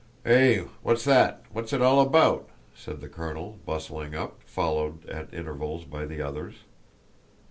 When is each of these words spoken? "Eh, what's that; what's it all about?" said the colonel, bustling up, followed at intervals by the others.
"Eh, 0.25 0.63
what's 0.81 1.03
that; 1.03 1.43
what's 1.53 1.71
it 1.71 1.79
all 1.79 2.01
about?" 2.01 2.49
said 2.73 3.01
the 3.01 3.07
colonel, 3.07 3.59
bustling 3.67 4.15
up, 4.15 4.41
followed 4.47 5.05
at 5.07 5.31
intervals 5.31 5.85
by 5.85 6.05
the 6.07 6.19
others. 6.19 6.63